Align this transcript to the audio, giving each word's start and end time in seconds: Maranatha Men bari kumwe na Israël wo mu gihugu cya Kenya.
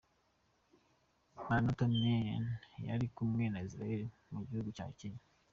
Maranatha 1.45 1.85
Men 2.01 2.43
bari 2.83 3.07
kumwe 3.15 3.43
na 3.49 3.59
Israël 3.67 4.03
wo 4.11 4.31
mu 4.37 4.41
gihugu 4.47 4.69
cya 4.77 4.87
Kenya. 4.97 5.23